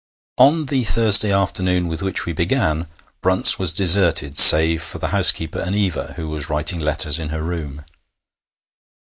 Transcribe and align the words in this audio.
On 0.39 0.65
the 0.65 0.83
Thursday 0.83 1.31
afternoon 1.31 1.87
with 1.87 2.01
which 2.01 2.25
we 2.25 2.33
began, 2.33 2.87
Brunt's 3.21 3.59
was 3.59 3.71
deserted 3.71 4.35
save 4.35 4.81
for 4.81 4.97
the 4.97 5.09
housekeeper 5.09 5.59
and 5.59 5.75
Eva, 5.75 6.13
who 6.15 6.27
was 6.27 6.49
writing 6.49 6.79
letters 6.79 7.19
in 7.19 7.29
her 7.29 7.43
room. 7.43 7.85